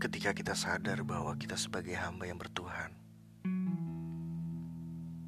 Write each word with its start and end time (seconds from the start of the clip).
Ketika 0.00 0.32
kita 0.32 0.56
sadar 0.56 1.04
bahwa 1.04 1.36
kita 1.36 1.60
sebagai 1.60 1.92
hamba 1.92 2.24
yang 2.24 2.40
bertuhan, 2.40 2.88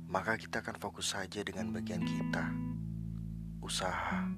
maka 0.09 0.41
kita 0.41 0.64
akan 0.64 0.80
fokus 0.80 1.12
saja 1.12 1.45
dengan 1.45 1.77
bagian 1.77 2.00
kita, 2.00 2.41
usaha. 3.61 4.32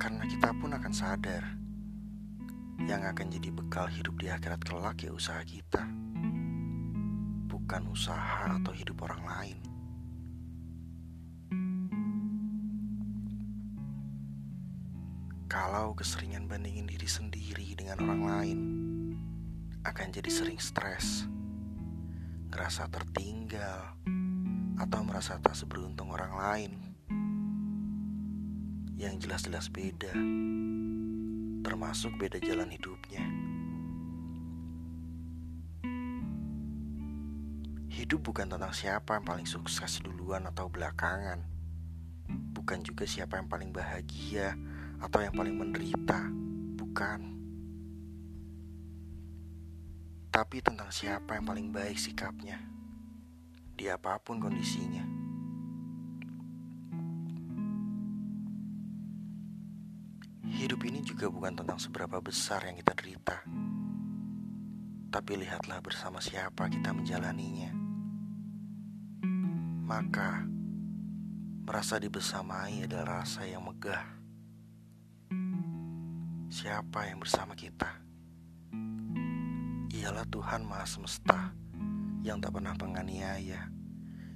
Karena 0.00 0.24
kita 0.24 0.56
pun 0.56 0.72
akan 0.72 0.94
sadar 0.96 1.44
yang 2.88 3.04
akan 3.04 3.28
jadi 3.28 3.52
bekal 3.52 3.84
hidup 3.84 4.16
di 4.16 4.32
akhirat 4.32 4.64
kelak 4.64 5.04
ya 5.04 5.12
usaha 5.12 5.44
kita, 5.44 5.84
bukan 7.44 7.92
usaha 7.92 8.56
atau 8.56 8.72
hidup 8.72 9.04
orang 9.04 9.20
lain. 9.28 9.69
Kalau 15.50 15.98
keseringan 15.98 16.46
bandingin 16.46 16.86
diri 16.86 17.10
sendiri 17.10 17.74
dengan 17.74 17.98
orang 18.06 18.22
lain, 18.22 18.60
akan 19.82 20.14
jadi 20.14 20.30
sering 20.30 20.62
stres, 20.62 21.26
ngerasa 22.54 22.86
tertinggal, 22.86 23.98
atau 24.78 25.00
merasa 25.02 25.42
tak 25.42 25.58
seberuntung 25.58 26.14
orang 26.14 26.34
lain. 26.38 26.72
Yang 28.94 29.26
jelas-jelas 29.26 29.66
beda, 29.74 30.14
termasuk 31.66 32.14
beda 32.14 32.38
jalan 32.38 32.70
hidupnya. 32.70 33.26
Hidup 37.90 38.22
bukan 38.22 38.54
tentang 38.54 38.70
siapa 38.70 39.18
yang 39.18 39.26
paling 39.26 39.50
sukses 39.50 39.98
duluan 39.98 40.46
atau 40.46 40.70
belakangan. 40.70 41.42
Bukan 42.54 42.86
juga 42.86 43.02
siapa 43.02 43.34
yang 43.34 43.50
paling 43.50 43.74
bahagia 43.74 44.54
atau 45.00 45.18
yang 45.24 45.32
paling 45.32 45.56
menderita, 45.56 46.28
bukan. 46.76 47.20
Tapi 50.30 50.62
tentang 50.62 50.92
siapa 50.92 51.34
yang 51.40 51.48
paling 51.48 51.68
baik 51.72 51.98
sikapnya 51.98 52.60
di 53.74 53.88
apa 53.88 54.20
pun 54.20 54.38
kondisinya. 54.38 55.02
Hidup 60.60 60.84
ini 60.84 61.00
juga 61.00 61.32
bukan 61.32 61.56
tentang 61.56 61.80
seberapa 61.80 62.20
besar 62.20 62.68
yang 62.68 62.76
kita 62.76 62.92
derita. 62.92 63.40
Tapi 65.10 65.32
lihatlah 65.40 65.80
bersama 65.80 66.20
siapa 66.20 66.68
kita 66.68 66.92
menjalaninya. 66.92 67.72
Maka 69.88 70.44
merasa 71.64 71.96
dibersamai 71.98 72.84
adalah 72.84 73.24
rasa 73.24 73.48
yang 73.48 73.64
megah 73.64 74.19
Siapa 76.60 77.08
yang 77.08 77.24
bersama 77.24 77.56
kita? 77.56 77.88
Ialah 79.96 80.28
Tuhan 80.28 80.60
Maha 80.68 80.84
Semesta 80.84 81.56
yang 82.20 82.36
tak 82.36 82.52
pernah 82.52 82.76
menganiaya, 82.76 83.72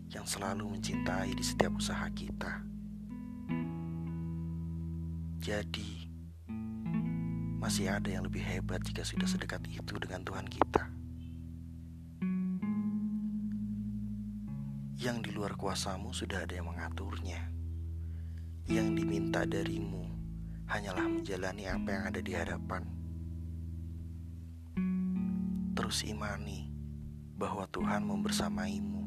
yang 0.09 0.25
selalu 0.25 0.73
mencintai 0.73 1.37
di 1.37 1.45
setiap 1.45 1.77
usaha 1.77 2.09
kita. 2.17 2.65
Jadi, 5.37 6.09
masih 7.61 7.93
ada 7.93 8.09
yang 8.09 8.25
lebih 8.25 8.41
hebat 8.41 8.81
jika 8.81 9.05
sudah 9.05 9.29
sedekat 9.29 9.61
itu 9.69 9.93
dengan 10.01 10.25
Tuhan 10.25 10.49
kita. 10.49 10.89
Yang 14.97 15.29
di 15.29 15.31
luar 15.37 15.61
kuasamu 15.61 16.17
sudah 16.17 16.49
ada 16.49 16.57
yang 16.57 16.73
mengaturnya. 16.73 17.53
Yang 18.65 19.05
diminta 19.05 19.45
darimu 19.45 20.04
hanyalah 20.69 21.07
menjalani 21.09 21.69
apa 21.69 21.89
yang 21.93 22.05
ada 22.09 22.21
di 22.21 22.33
hadapan. 22.33 22.83
Terus 25.75 26.07
imani 26.07 26.71
bahwa 27.35 27.67
Tuhan 27.69 28.07
membersamaimu. 28.07 29.03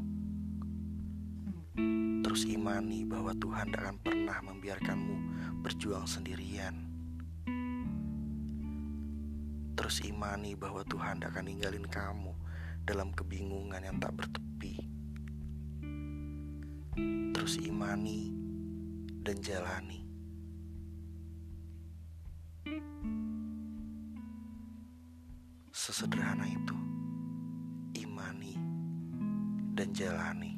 Terus 2.27 2.43
imani 2.43 3.07
bahwa 3.07 3.31
Tuhan 3.37 3.71
tak 3.71 3.81
akan 3.87 3.97
pernah 4.03 4.37
membiarkanmu 4.43 5.15
berjuang 5.63 6.05
sendirian. 6.05 6.75
Terus 9.77 10.03
imani 10.03 10.57
bahwa 10.57 10.83
Tuhan 10.83 11.21
tak 11.21 11.37
akan 11.37 11.45
ninggalin 11.47 11.87
kamu 11.87 12.33
dalam 12.83 13.13
kebingungan 13.13 13.83
yang 13.83 13.97
tak 14.01 14.15
bertepi. 14.17 14.75
Terus 17.31 17.61
imani 17.61 18.33
dan 19.21 19.37
jalani. 19.39 20.06
Sesederhana 25.71 26.49
itu, 26.49 26.77
imani 28.01 28.57
dan 29.77 29.89
jalani. 29.93 30.56